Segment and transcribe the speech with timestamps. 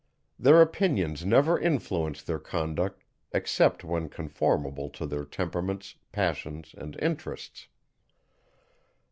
[0.39, 3.03] Their opinions never influence their conduct
[3.33, 7.67] except when conformable to their temperaments, passions, and interests.